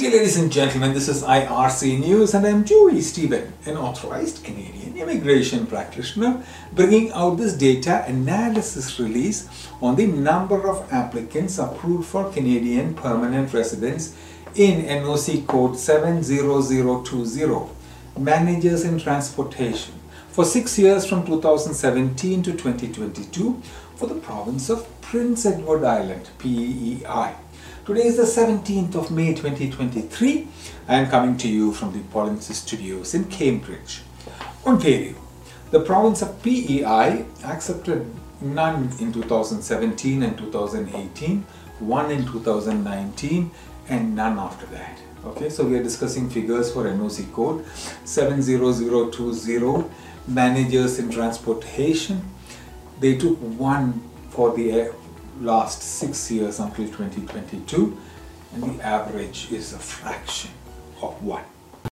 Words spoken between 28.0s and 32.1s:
is the 17th of May 2023. I am coming to you from the